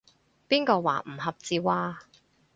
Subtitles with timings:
[0.49, 2.01] 邊個話唔合照啊？